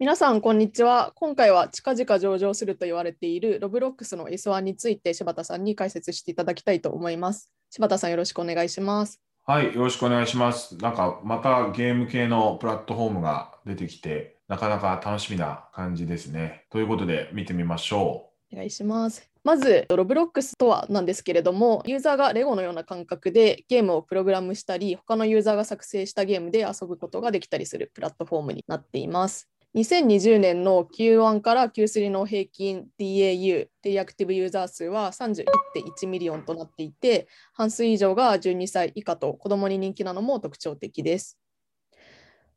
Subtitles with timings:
[0.00, 1.12] 皆さん、こんにちは。
[1.14, 7.52] 今回は近々上場すると言われているロブロックスの S1 について柴田さんに解説していただきたいと思います。
[7.68, 9.20] 柴田さん、よろしくお願いします。
[9.44, 10.78] はい、よろしくお願いします。
[10.78, 16.64] なんかまたゲーム系のプラットフォームが出てきて、なかなか楽しみな感じですね。
[16.70, 19.30] ということで見てみましょお願いします。
[19.44, 29.49] まず、 Roblox とはなんですけれども、ユーザーがレゴのような感覚でゲームをプログラムしたり、他のユーザーが作成したゲームで遊ぶことができたりするプラットフォームになっています。
[29.76, 41.38] 2020年の Q1 から Q3 の平均 DAU、 Daily Active User 数は31.1 million となっていて、半数以上が12歳以下と子供に人気なのも特徴的です。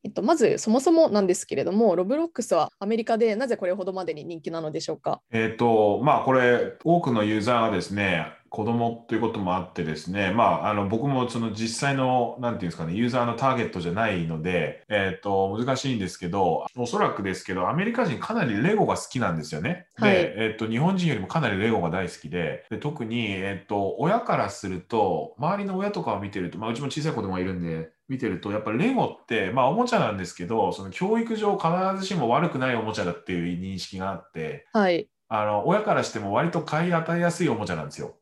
[0.04, 5.22] えっと、まずそもそもなんですけれども、 Roblox はアメリカでなぜこれほどまでに人気なのでしょうか？
[5.32, 19.88] えっ、と、まあこれ多くのユーザーがですね、子供ということもあってですね、まああの僕もその実際のなんていうんですかね、ユーザーのターゲットじゃないので、えっ、と難しいんですけど、おそらくですけどアメリカ人かなりレゴが好きなんですよね。
[19.96, 27.90] はいで、えっ、と日本人よりもかなりレゴが大好きで、で特にえっ、と親からすると周りの親とかを見てると、まあうちも小さい子供がいるんで。
[28.10, 35.08] 見てるとやっぱりレゴってまあおもちゃなんですけどその教育上必ずしも悪くないおもちゃだっていう認識があってはい。
[35.36, 38.14] あの親からしても割と買い与えやすいおもちゃなんですよ。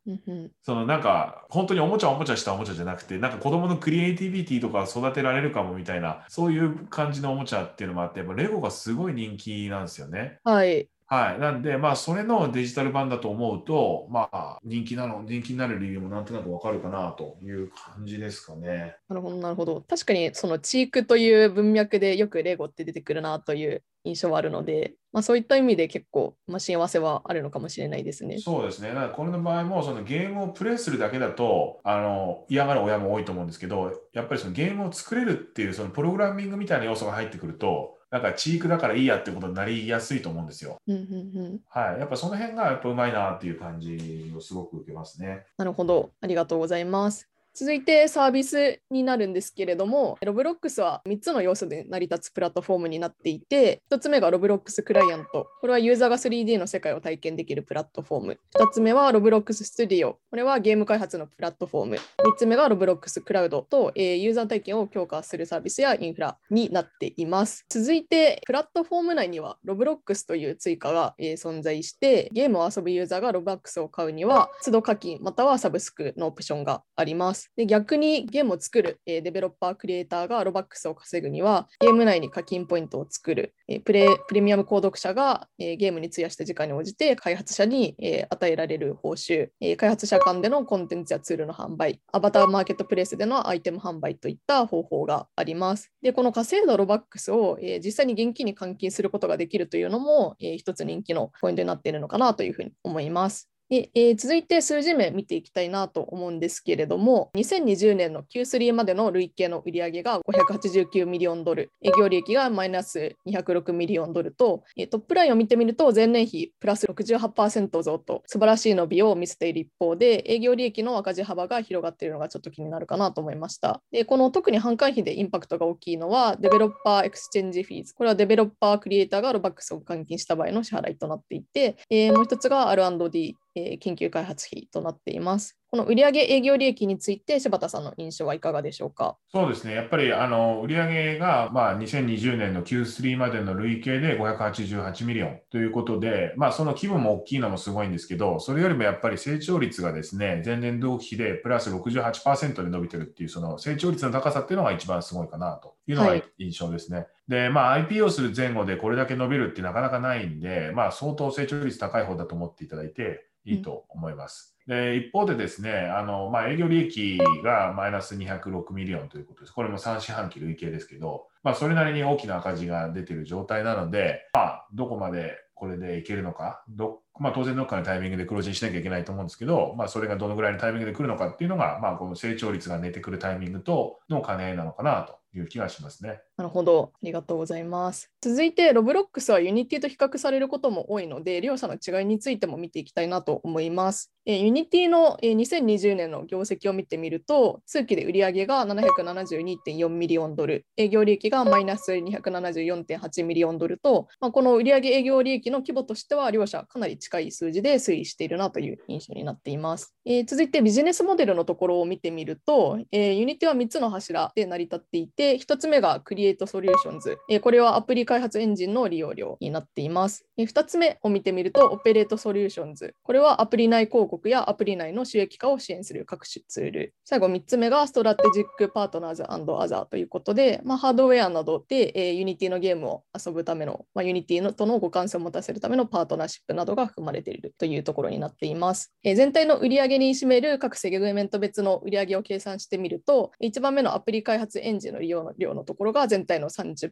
[0.63, 10.39] そのなんか本当におもちゃおもちゃしたおもちゃじゃなくてなんか子供のクリエイティビティとか育てられるかもみたいなそういう感じのおもちゃっていうのもあってやっぱレゴがすごい人気なんですよね。
[10.45, 10.87] はい。
[11.11, 11.39] はい。
[11.39, 18.95] なんでまあそれのデジタル版だと思うとまあ人気なの人気になる理由もなんとなくわかるかなという感じですかね。
[19.09, 19.81] なるほど、なるほど。
[19.81, 28.39] 確かにそのチークという文脈でよくレゴって出てくるなという印象はあるので、まあ、そういった意味で結構、まあ、親和性はあるのかもしれないですね。
[28.39, 28.87] そうですね。
[28.89, 40.77] だからこれの場合もそのゲームをプレイするだけだとあの嫌がる親も多いと思うんですけど、やっぱりそのゲームを作れるっていうそのプログラミングみたいな要素が入ってくると、なんかチークだからいいやってことになりやすいと思うんですよ。
[40.85, 41.99] うんうんうん、はい。
[41.99, 45.45] やっぱその辺がやっぱうまいなっていう感じをすごく受けますね。
[45.57, 47.30] なるほど、ありがとうございます。
[47.53, 55.47] 続いてサービスになるんですけれども、 Roblox は3つの要素で成り立つプラットフォームになっていて、1つ目が Roblox Client。
[55.59, 58.39] これはユーザーが 3D の世界を体験できるプラットフォーム。
[58.55, 60.13] 2つ目は Roblox Studio。
[60.29, 61.95] これはゲーム開発のプラットフォーム。
[61.95, 61.99] 3
[62.37, 67.65] つ目が Roblox Cloud と、えーユーザー体験を強化するサービスやインフラになっています。
[67.69, 77.40] 続いて、プラットフォーム内にはロブロックスという追加が、えー存在して、ゲームを遊ぶユーザーが Robux を買うには、都度課金またはサブスクのオプションがあります。
[77.55, 95.91] で逆にゲームを作る、えーデベロッパークリエイターが Robux を稼ぐには、ゲーム内に課金ポイントを作る、えープレプレミアム購読者が、えーゲームに費やした時間に応じて開発者に、えー与えられる報酬、えー開発者間でのコンテンツやツールの販売、アバターマーケットプレイスでのアイテム販売といった方法があります。
[96.01, 103.49] で、この稼いだロバックスを、えー実際に現金に換金することができるというのも、えー一つ人気のポイントになっているのかなというふうに思います。
[103.71, 123.81] でえー続いて数字面見ていきたいなと思うんですけれども、2020年の Q3 までの累計の売上が589ミリオンドル、営業利益がマイナス206ミリオンドルと、トップラインを見てみると前年比プラス68%増と素晴らしい伸びを見せている一方で、営業利益の赤字幅が広がっているのがちょっと気になるかなと思いました。
[123.93, 127.93] で、この特に販管費でインパクトが大きいのは、 Developer Exchange Fees。
[127.93, 135.57] これはデベロッパークリエイターが Robux を換金した場合の支払いとなっていて、えーもう一つが R&D、えー研究開発費となっています。
[135.71, 139.17] この売上営業利益について柴田さんの印象はいかがでしょうか？
[139.31, 139.73] そうですね。
[139.73, 157.07] やっぱりあの売上がまあ2020年の Q3 までの累計で588 million ということで、まあその規模も大きいのもすごいんですけど、それよりもやっぱり成長率がですね、前年同期比でプラス68%で伸びてるっていうその成長率の高さっていうのが一番すごいかなというのがはい印象ですね。
[157.29, 164.55] で、まあ IPO する前後でこれだけ伸びるってなかなかないんで、まあ相当成長率高い方だと思っていただいていいと思います。
[164.67, 169.53] で一方でですね、あのまあ、営業利益がマイナス206 million ということです。
[169.53, 186.21] これも3四半期累計ですけど、まあ、それなりに大きな赤字が出ている状態なので、まあ、どこまでこれでいけるのか、どまあ、当然どっかのタイミングで黒字にしなきゃいけないと思うんですけど、まあ、それがどのぐらいのタイミングで来るのかっていうのが、まあ、この成長率が寝てくるタイミングとの兼ね合いなのかなという気がしますね。
[186.37, 188.11] なるほど、ありがとうございます。
[188.21, 194.11] 続いて、 Roblox は Unity と比較されることも多いので、両者の違いについても見ていきたいなと思います。
[194.25, 209.95] Unity の、えー2020年の業績を見てみると、通期で売上が772.4 million ドル、営業利益がマイナス274.8 million ドルと、まあ、この売上営業利益の規模としては、両者かなり近い数字で推移しているなという印象になっています。
[210.27, 217.15] 続いて、ビジネスモデルのところを見てみると、 Unity は3つの柱で成り立っていて、て、1つ目が Create Solutions。
[217.29, 220.25] えこれはアプリ開発エンジンの利用料になっています。
[220.35, 222.93] え2つ目を見てみると Operate Solutions。
[223.03, 226.95] これはアプリ内広告やアプリ内の収益化を支援する各種ツール。
[227.05, 238.91] 最後3つ目が Strategic Partners and Other ということで、まあ、ハードウェアなどで、えー Unity のゲームを遊ぶための、まあ、Unity のとの互換性を持たせるためのパートナーシップなどが含まれているというところになっています。
[239.03, 246.89] え全体の売上に占める各セグメント別の売上を計算してみると、1番目のアプリ開発エンジンの利用料のところが全体の30%、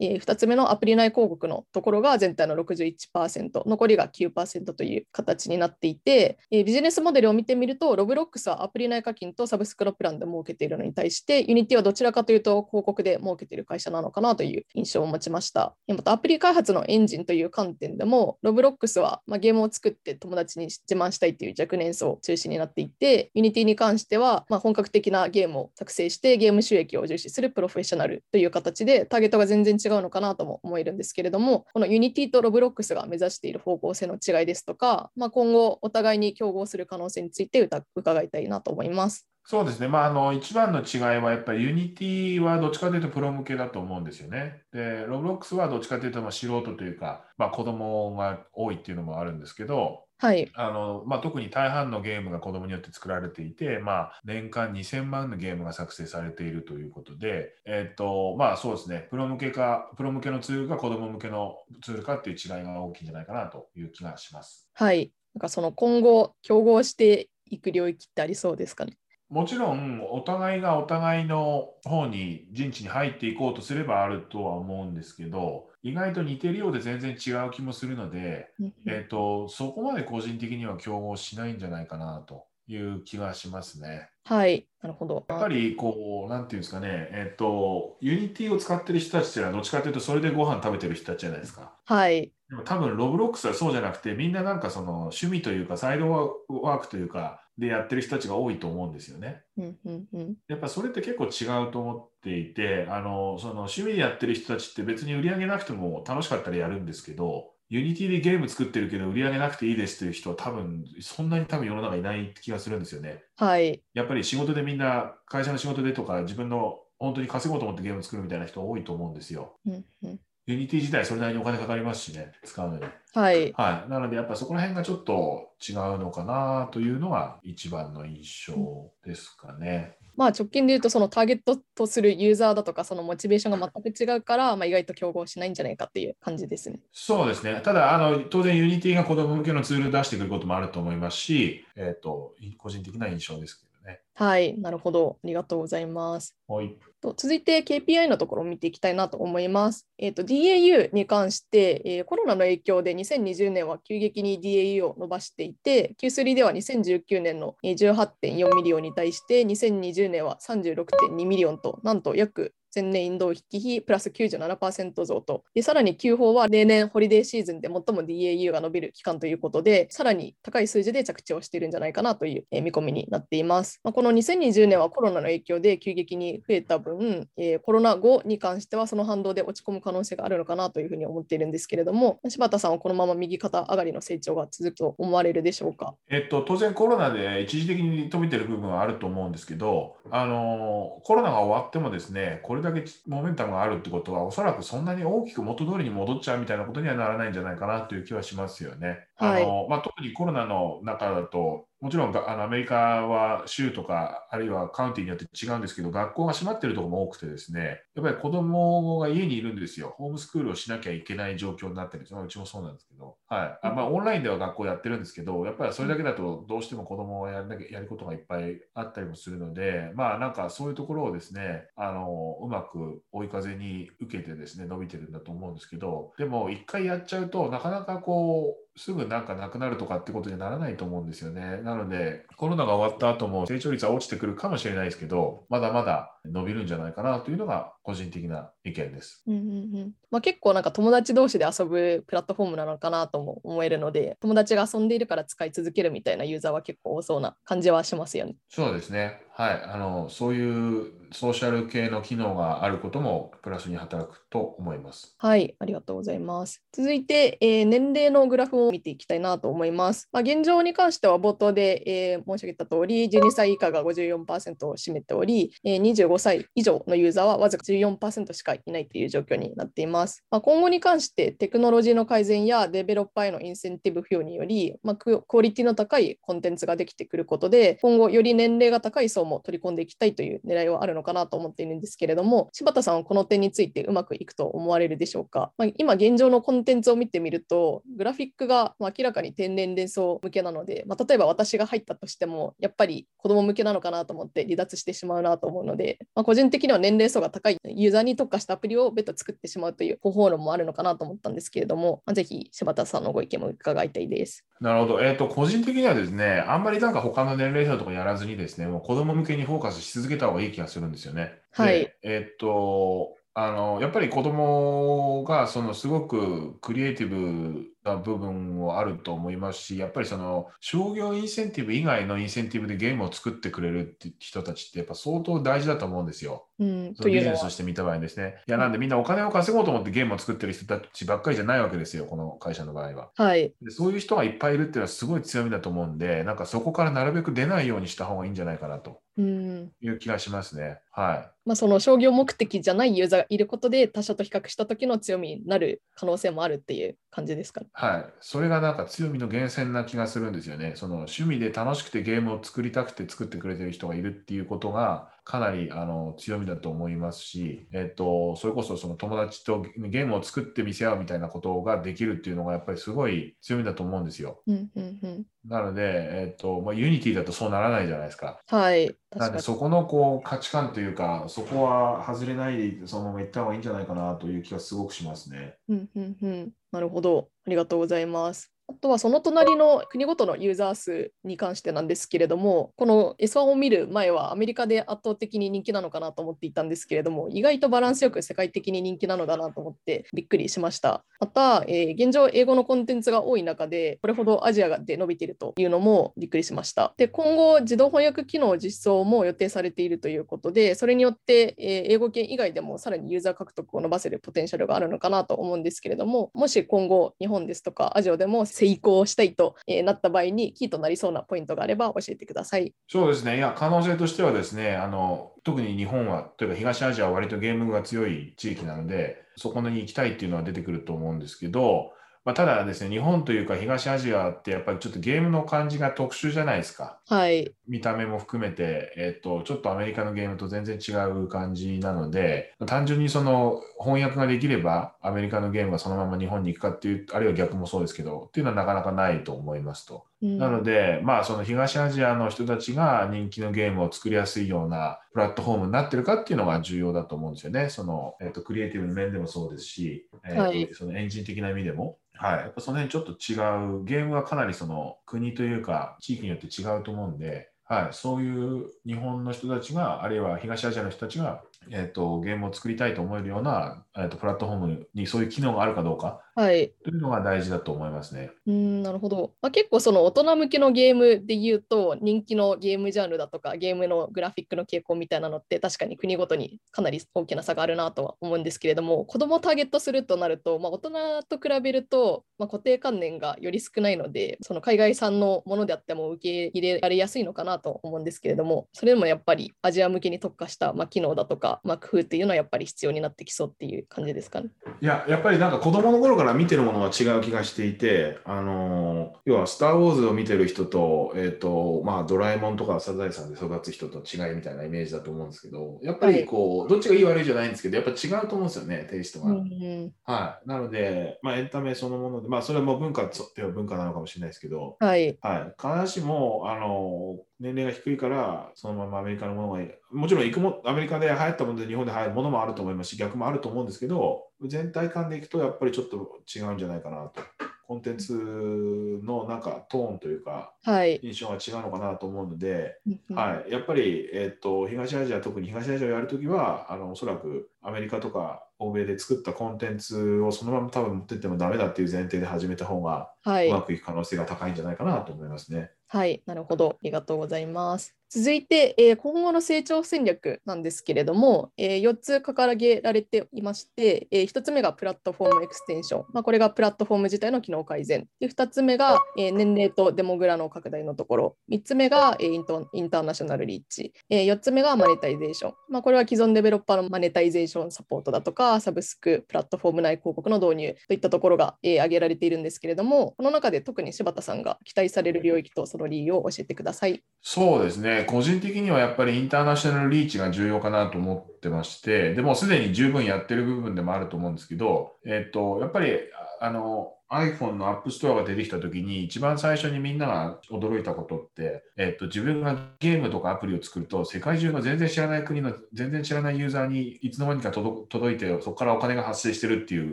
[0.00, 15.74] え2つ目のアプリ内広告のところが全体の61%、残りが9%という形になっていて、えービジネスモデルを見てみると、 Roblox はアプリ内課金とサブスクのプランで儲けているのに対して、 Unity はどちらかというと広告で儲けている会社なのかなという印象を持ちました。
[15.88, 39.30] またアプリ開発のエンジンという観点でも、ロブロックスは、まあ、ゲームを作って友達に自慢したいという若年層を中心になっていて、 Unity に関しては、まあ、本格的なゲームを作成してゲーム収益を重視するプロフェッショナルという形でターゲットが全然違うのかなとも思えるんですけれども、この Unity と Roblox が目指している方向性の違いですとか、まあ、今後お互いに競合する可能性について伺いたいなと思います。
[39.50, 44.62] そうですね、まあ、あの一番の違いはやっぱり Unity はどっちかというとプロ向けだと思うんですよね。
[44.72, 50.48] で、Roblox はどっちかというとまあ素人というか、まあ、子供が多いっていうのもあるんですけど、はい。
[50.54, 64.70] あのまあ、特に大半のゲームが子供によって作られていて、まあ、年間2000万のゲームが作成されているということで、えっとまあ、そうですね、プロ向けか、プロ向けのツールか子供向けのツールかっていう違いが大きいんじゃないかなという気がします。
[64.74, 65.10] はい。
[65.34, 68.99] なんかその今後、競合していく領域ってありそうですかね？
[69.30, 78.52] もちろん、お互いがお互いの方に陣地に入っていこうとすればあるとは思うんですけど、意外と似てるようで全然違う気もするので、
[78.86, 84.10] えっと、そこまで個人的には競合しないんじゃないかなという気がしますね。
[84.24, 84.66] はい。
[84.82, 85.24] なるほど。
[85.28, 91.72] やっぱりこう、なんていうんですかね、えっと、 Unity を使ってる人たちっていうのは、どっちかというと、それでご飯食べてる人たちじゃないですか。
[91.84, 92.32] はい。
[92.48, 99.42] でも多分、 Roblox はそうじゃなくて、みんななんかその趣味というか、サイドワークというか、でやってる人たちが多いと思うんですよね。
[99.56, 100.36] うんうんうん。
[100.48, 113.22] やっぱそれって結構違うと思っていて、あの、その趣味でやってる人たちって別に売り上げなくても楽しかったらやるんですけど、 Unity でゲーム作ってるけど売り上げなくていいですという人は多分そんなに多分世の中いない気がするんですよね。
[113.36, 113.80] はい。
[113.94, 119.54] やっぱり仕事でみんな会社の仕事でとか自分の本当に稼ごうと思ってゲーム作るみたいな人多いと思うんですよ。
[119.66, 120.20] うんうん。
[120.46, 122.82] Unity 自体それなりにお金かかりますしね、使うのに。
[123.14, 123.52] はい。
[123.52, 123.90] はい。
[123.90, 129.96] なのでやっぱそこら辺がちょっと違うのかなというのが一番の印象ですかね。
[130.16, 136.80] まあ直近で言うとそのターゲットとするユーザーだとかそのモチベーションが全く違うから、まあ、意外と競合しないんじゃないかっていう感じですね。
[136.92, 137.60] そうですね。
[137.64, 144.00] ただ、あの当然、 Unity が子供向けのツールを出してくることもあると思いますし、えっ、と、個人的な印象ですけどね。
[144.14, 144.58] はい。
[144.60, 145.18] なるほど。
[145.22, 146.36] ありがとうございます。
[146.46, 146.76] はい。
[147.00, 149.86] と続いて KPI のところを見ていきたいなと思います。
[149.98, 173.80] えー、と DAU に関して、えーコロナの影響で2020年は急激に DAU を伸ばしていて Q3 では2019年のえー18.4 million に対して2020年は36.2 million となんと約前年同期比プラス97%増とでさらに Q4 は例年ホリデーシーズンで最も DAU が伸びる期間ということでさらに高い数字で着地をしているんじゃないかなという、見込みになっています。
[173.82, 185.94] まあ、この2020年はコロナの影響で急激に増えた分、えーコロナ後に関してはその反動で落ち込む可能性があるのかなというふうに思っているんですけれども柴田さんはこのまま右肩上がりの成長が続くと思われるでしょうか？
[186.08, 199.06] えっと、当然コロナで一時的に止めている部分はあると思うんですけど、あのコロナが終わってもですね、これだけモメンタムがあるってことは、おそらくそんなに大きく元通りに戻っちゃうみたいなことにはならないんじゃないかなという気はしますよね。
[199.16, 209.94] はいあのまあ、特にコロナの中だと、もちろんあのアメリカは州とか、あるいはカウンティによって違うんですけど、学校が閉まってるところも多くてですね、やっぱり子供が家にいるんですよ。
[209.96, 212.14] ホームスクールをしなきゃいけない状況になってるんです。
[212.14, 231.58] まあうちもそうなんですけど、はいあまあ、オンラインでは学校やってるんですけど、やっぱりそれだけだとどうしても子供はやんなきゃやることがいっぱいあったりもするので、まあなんかそういうところをですね、あのうまく追い風に受けてですね、伸びてるんだと思うんですけど、でも一回やっちゃうとなかなかこう、すぐなんかなくなるとかってことにならないと思うんですよね。
[231.62, 239.22] なので、コロナが終わった後も成長率は落ちてくるかもしれないですけど、まだまだ伸びるんじゃないかなというのが個人的な意見です。
[239.26, 239.44] うんうんう
[239.86, 248.36] んまあ、結構なんか友達同士で遊ぶプラットフォームなのかなとも思えるので友達が遊んでいるから使い続けるみたいなユーザーは結構多そうな感じはしますよね。
[248.48, 249.20] そうですね。
[249.40, 249.62] はい。
[249.64, 255.14] あの、そういうソーシャル系の機能があることもプラスに働くと思います。
[255.16, 256.62] はい、ありがとうございます。
[256.72, 260.08] 続いて、えー年齢のグラフを見ていきたいなと思います。
[260.12, 270.24] まあ、現状に関しては冒頭で、えー申し上げた通り、12歳以下が54%を占めており、えー25歳以上のユーザーはわずか14% 4%しかいないという状況になっています。
[270.30, 304.46] まあ、今後に関してテクノロジーの改善やデベロッパーへのインセンティブ付与により、まあ、クオリティの高いコンテンツができてくることで、今後より年齢が高い層も取り込んでいきたいという狙いはあるのかなと思っているんですけれども、柴田さんはこの点についてうまくいくと思われるでしょうか、まあ、今現状のコンテンツを見てみると、グラフィックが明らかに天然連想向けなので、まあ、例えば私が入ったとしても、やっぱり子供向けなのかなと思って離脱してしまうなと思うので、まあ、個人的には年齢層が高いユーザーに特化したアプリを別途作ってしまうという方法論もあるのかなと思ったんですけれども、まあ、ぜひ柴田さんのご意見も伺いたいです。
[304.60, 305.02] なるほど。
[305.02, 311.34] えっ、と、個人的にはですね、あんまりなんか他の年齢層とかやらずにですね、もう子供向けにフォーカスし続けた方がいい気がするんですよね。
[311.52, 326.48] はいでえっ、と、あの、やっぱり子供がそのすごくクリエイティブな部分もあると思いますし、やっぱりその商業インセンティブ以外のインセンティブでゲームを作ってくれるって人たちってやっぱ相当大事だと思うんですよ。
[326.58, 327.50] うん、そのビジネスと。
[327.50, 328.42] して見た場合ですね。
[328.48, 333.10] いや、なんでみんなお金を稼ごうと思ってゲームを作ってる人たちばっかりじゃないわけですよ、この会社の場合は。
[333.14, 333.54] はい。
[333.62, 340.78] でそういう人がいっぱいいるっていうのはすごい強みだと思うんで、なんかそこからなるべく出ないようにした方がいいんじゃないかなとうんいう気がしますね。
[340.90, 341.30] はい。
[341.46, 347.60] まあ、その商業目的じゃないユーザーがいることで他社と比較した時の強みになる可能性もあるっていう感じですか？
[347.60, 347.66] ね。
[347.72, 348.12] はい。
[348.20, 350.74] それがなんか強みの源泉な気がするんですよね。
[350.76, 364.42] その趣味で楽しくてゲームを作りたくて作ってくれてる人がいるっていうことがかなりあの強みだと思いますし、えっと、それこそその友達とゲームを作って見せ合うみたいなことができるっていうのがやっぱりすごい強みだと思うんですよ。
[364.48, 368.40] うんうんうん、なので、えっと、まあ、 Unity だとそうならないじゃないですか。
[368.48, 368.92] はい。
[369.14, 375.54] なんでそこのこう価値観というか、そこは外れないでそのまま行った方がいいんじゃないかなという気がすごくしますね。
[375.68, 377.28] うんうんうん、なるほど。
[377.46, 378.52] ありがとうございます。
[378.70, 391.04] あとはその隣の国ごとのユーザー数に関してなんですけれども、この S1 を見る前はアメリカで圧倒的に人気なのかなと思っていたんですけれども、意外とバランスよく世界的に人気なのだなと思ってびっくりしました。
[391.18, 396.94] また、えー現状英語のコンテンツが多い中で、これほどアジアで伸びているというのもびっくりしました。
[396.96, 412.74] で、今後自動翻訳機能実装も予定されているということで、それによって、えー英語圏以外でもさらにユーザー獲得を伸ばせるポテンシャルがあるのかなと思うんですけれども、もし今後日本ですとかアジアでも成功したいと、えーなった場合にキーとなりそうなポイントがあれば教えてください。
[412.88, 413.38] そうですね。
[413.38, 421.92] いや、可能性としてはですね、あの、特に日本は、というか東アジアは割とゲームが強い地域なので、そこに行きたいっていうのは出てくると思うんですけど、
[422.24, 427.00] まあ、ただですね、日本というか東アジアってやっぱりちょっとゲームの感じが特殊じゃないですか。
[427.06, 427.54] はい。
[427.66, 440.09] 見た目も含めて、えっと、ちょっとアメリカのゲームと全然違う感じなので、単純にその翻訳ができれば、アメリカのゲームがそのまま日本に行くかっていう、あるいは逆もそうですけど、っていうのはなかなかないと思いますと。
[440.22, 447.70] うんなので、まあ、その東アジアの人たちが人気のゲームを作りやすいようなプラットフォームになってるかっていうのが重要だと思うんですよね。
[447.70, 451.96] その、えっと、クリエイティブの面でもそうですし、えっとはいそのエンジン的な意味でも。
[452.12, 452.38] はい。
[452.40, 466.72] やっぱその辺ちょっと違う、ゲームはかなりその国というか地域によって違うと思うんで、はい、そういう日本の人たちが、あるいは東アジアの人たちが、えっと、ゲームを作りたいと思えるような、えっと、プラットフォームにそういう機能があるかどうかはい。
[466.84, 468.30] というのが大事だと思いますね。
[468.46, 469.34] うん、なるほど。
[469.42, 494.50] まあ、結構その大人向けのゲームで言うと人気のゲームジャンルだとかゲームのグラフィックの傾向みたいなのって確かに国ごとにかなり大きな差があるなとは思うんですけれども子供をターゲットするとなると、まあ、大人と比べると、まあ、固定観念がより少ないのでその海外産のものであっても受け入れられやすいのかなと思うんですけれどもそれでもやっぱりアジア向けに特化した、まあ、機能だとか、まあ、工夫っていうのはやっぱり必要になってきそうっていう感じですかね。
[494.80, 509.32] いや、やっぱりなんか子供の頃から見てるものは違う気がしていて、あのー要は、スター・ウォーズを見てる人と、えっ、と、まあ、ドラえもんとかサザエさんで育つ人と違いみたいなイメージだと思うんですけど、やっぱりこう、どっちがいい悪いじゃないんですけど、やっぱ違うと思うんですよね、テイストが。
[509.32, 510.48] うんはい。
[510.48, 527.22] なので、まあ、エンタメそのもので、まあ、それも文化っては文化なのかもしれないですけど、はい、はい、必ずしもあの年齢が低いから、そのままアメリカのものが、もちろん行くもアメリカで流行ったもので日本で流行るものもあると思いますし、逆もあると思うんですけど、全体感でいくとやっぱりちょっと違うんじゃないかなと、
[527.66, 530.98] コンテンツのなんかトーンというか、はい。
[531.02, 543.48] 印象が違うのかなと思うので、うんはい、やっぱり、えっと東アジア、特に東アジアをやるときは、あのおそらくアメリカとか欧米で作ったコンテンツをそのまま多分持ってってもダメだっていう前提で始めた方がはい。
[543.48, 545.58] うまくいく可能性が高いんじゃないかなと思いますね。
[545.58, 546.70] はい、はいなるほど。
[546.70, 547.99] ありがとうございます。
[548.12, 556.04] 続いて、えー今後の成長戦略なんですけれども、え4つ掲げられていまして、え1つ目がプラットフォームエクステンション。
[556.12, 558.08] まあ、これがプラットフォーム自体の機能改善。
[558.18, 561.36] で2つ目が、えー年齢とデモグラの拡大のところ。
[561.52, 563.92] 3つ目が、えーイントインターナショナルリーチ。
[564.08, 565.54] え4つ目がマネタイゼーション。
[565.68, 577.04] まあ、これは既存デベロッパーのマネタイゼーションサポートだとか、サブスク、プラットフォーム内広告の導入といったところが、えー挙げられているんですけれども、この中で特に柴田さんが期待される領域とその理由を教えてください。
[577.22, 585.92] そうですね、個人的にはやっぱりインターナショナルリーチが重要かなと思ってまして、でもすでに十分やってる部分でもあると思うんですけど、えっと、やっぱり
[586.40, 599.92] あの iPhone の App Store が出てきたときに、一番最初にみんなが驚いたことって、えっと、自分がゲームとかアプリを作ると、世界中の全然知らない国の全然知らないユーザーにいつの間にか届届いて、そこからお金が発生してるってい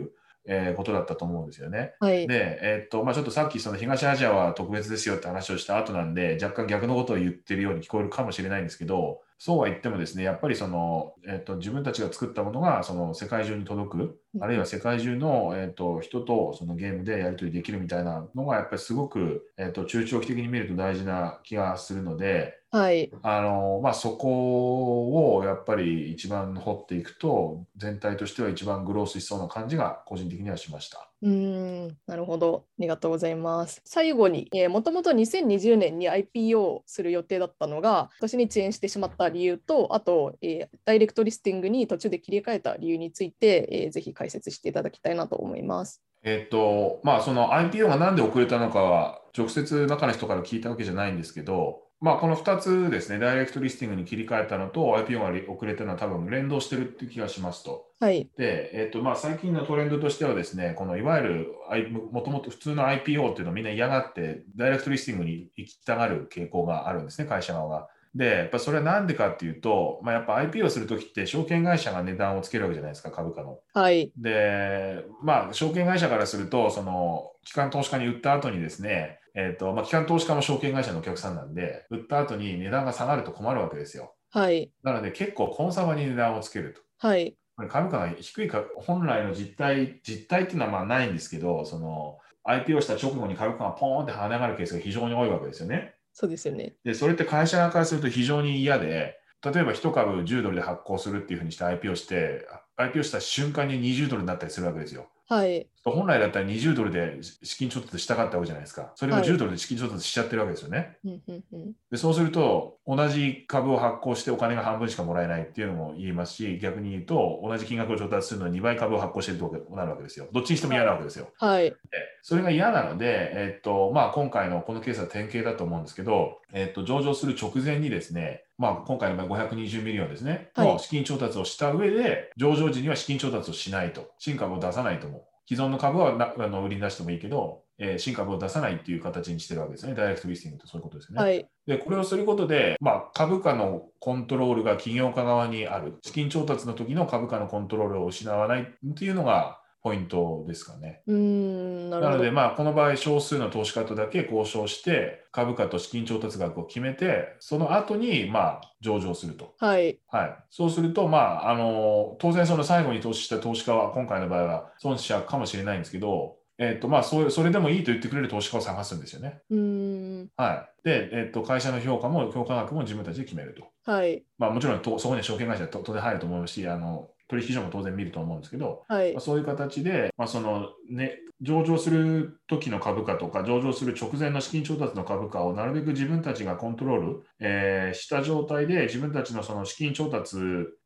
[0.00, 0.12] う、
[0.46, 1.94] えーことだったと思うんですよね。
[2.00, 2.26] はい。
[2.26, 23.10] で、えっとまあ、ちょっとさっきその東アジアは特別ですよって話をした後なんで、若干逆のことを言ってるように聞こえるかもしれないんですけど、そうは言ってもですね、やっぱりその、えっと自分たちが作ったものがその世界中に届く、あるいは世界中の、えっと人とそのゲームでやり取りできるみたいなのが、やっぱりすごく、えっと中長期的に見ると大事な気がするので、はい。
[23.22, 31.08] あのまあ、そこをやっぱり一番掘っていくと、全体としては一番グロースしそうな感じが個人的にはしました。
[31.22, 32.66] うん、なるほど。
[32.78, 33.80] ありがとうございます。
[33.84, 46.02] 最後に、えー、もともと2020年に IPO する予定だったのが、今年に遅延してしまった理由と、あと、えーダイレクトリスティングに途中で切り替えた理由について、えーぜひ解説していただきたいなと思います。
[46.24, 57.86] えっと、まあ、その IPO がなんで遅れたのかは、直接中の人から聞いたわけじゃないんですけど、まあ、この2つですね、ダイレクトリスティングに切り替えたのと IPO が遅れたのは多分連動してるって気がしますと。
[57.98, 58.28] はい。
[58.36, 67.88] で、えっとまあ、最近のトレンドとしてはですね、このいわゆるあいもともと普通の IPO っていうのをみんな嫌がって、ダイレクトリスティングに行きたがる傾向があるんですね、会社側が。
[68.18, 73.60] で、やっぱそれはなんでかっていうと、まあ、やっぱ IPO をするときって証券会社が値段をつけるわけじゃないですか、株価の。
[73.72, 74.10] はい。
[74.16, 84.16] で、まあ、証券会社からすると、その、機関投資家に売った後にですね、えっ、と、まあ、機関投資家も証券会社のお客さんなんで、売った後に値段が下がると困るわけですよ。
[84.30, 84.72] はい。
[84.82, 87.06] なので、結構コンサバに値段をつけると。
[87.06, 87.36] はい。
[87.68, 95.94] 株価が低いか、本来の実態、実態っていうのはまあないんですけど、その、IPO した直後に株価がポーンって跳ね上がるケースが非常に多いわけですよね。
[96.20, 96.76] そうですよね。
[96.82, 102.44] で、それって会社側からすると非常に嫌で、例えば1株10ドルで発行するっていうふうにして IPO して、
[102.76, 105.08] IPO した瞬間に20ドルになったりするわけですよ。
[105.26, 105.70] はい。
[105.90, 108.92] 本来だったら20ドルで資金調達したかったわけじゃないですか。
[108.94, 110.96] それをはい10ドルで資金調達しちゃってるわけですよね。
[111.04, 120.28] うんうんうんでそうすると、同じ株を発行してお金が半分しかもらえないっていうのも言いますし、逆に言うと、同じ金額を調達するのに2倍株を発行しているとなるわけですよ。
[120.32, 121.28] どっちにしても嫌なわけですよ。
[121.38, 121.70] はい。
[121.70, 121.76] で
[122.22, 141.22] それが嫌なので、えっとまあ、今回のこのケースは典型だと思うんですけど、えっと、上場する直前にですね、まあ、今回の場合520 million ですね、はいの資金調達をした上で、上場時には資金調達をしないと、新株を出さないとも、既存の株はなあの売りに出してもいいけど、えー新株を出さないっていう形にしてるわけですね、ダイレクトリスティングってそういうことですよね。
[141.22, 141.48] はい。
[141.66, 149.58] で、これをすることで、まあ、株価のコントロールが企業家側にある、資金調達の時の株価のコントロールを失わないっていうのが
[149.88, 151.02] ポイントですかね。
[151.06, 159.54] うーん、なので、まあ、この場合、少数の投資家とだけ交渉して、株価と資金調達額を決めて、その後に、まあ、上場すると。
[159.58, 159.98] はい。
[160.08, 160.36] はい。
[160.50, 169.40] そうすると、まあ、あの、当然、その最後に投資した投資家は、今回の場合は損者かもしれないんですけど、えっと、まあ、それでもいいと言ってくれる投資家を探すんですよね。
[169.48, 170.28] うーん。
[170.36, 170.84] はい。
[170.84, 173.90] で、えっと、会社の評価も、評価額も自分たちで決めると。
[173.90, 174.24] はい。
[174.38, 179.20] まあ、もちろん、とそこには証券会社と当然入ると思うし、あの、取引所も当然見ると思うんですけど、はいまあ。
[179.20, 190.36] そういう形で、まあそのね、上場する時の株価とか、上場する直前の資金調達の株価をなるべく自分たちがコントロール、えーした状態で、自分たちのその資金調達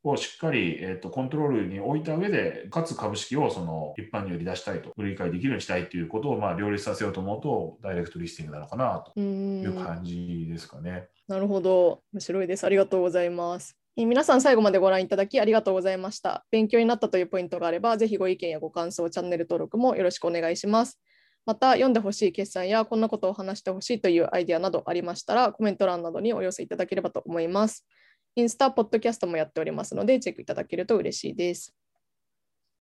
[0.03, 11.09] をしっかり、えー、とコントロールに置いた上で、かつ株式をその一般に売り出したいと、売り買いできるようにしたいということをまあ両立させようと思うと、ダイレクトリスティングなのかなというん感じですかね。
[11.29, 12.03] なるほど。
[12.13, 12.65] 面白いです。
[12.65, 13.82] ありがとうございます。
[13.95, 16.47] え皆さん最後までご覧いただきありがとうございました。
[16.51, 20.99] 勉強になったというポイントがあれば、ぜひご意見やご感想、チャンネル登録もよろしくお願いします。
[21.45, 27.87] また、読んでほしい決算やこんなことを話してほしいというアイデアなどありましたら、コメント欄などにお寄せいただければと思います。
[28.35, 31.75] インスタ、ポッドキャストもやっておりますので、チェックいただけると嬉しいです。